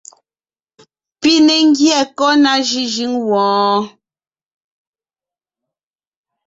Pi 1.19 1.33
ne 1.45 1.55
ńgyɛ́ 1.67 1.99
kɔ́ 2.17 2.31
ná 2.43 2.53
jʉ́jʉ́ŋ 2.67 3.13
wɔɔn? 3.29 3.81